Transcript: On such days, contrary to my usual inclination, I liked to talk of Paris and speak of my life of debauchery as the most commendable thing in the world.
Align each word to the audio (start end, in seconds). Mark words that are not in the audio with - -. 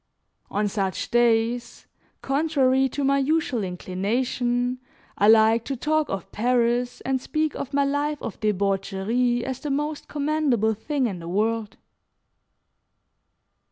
On 0.49 0.67
such 0.67 1.11
days, 1.11 1.85
contrary 2.23 2.89
to 2.89 3.03
my 3.03 3.19
usual 3.19 3.63
inclination, 3.63 4.79
I 5.15 5.27
liked 5.27 5.67
to 5.67 5.75
talk 5.75 6.09
of 6.09 6.31
Paris 6.31 7.01
and 7.01 7.21
speak 7.21 7.53
of 7.53 7.71
my 7.71 7.85
life 7.85 8.19
of 8.19 8.39
debauchery 8.39 9.45
as 9.45 9.59
the 9.59 9.69
most 9.69 10.07
commendable 10.07 10.73
thing 10.73 11.05
in 11.05 11.19
the 11.19 11.27
world. 11.29 11.77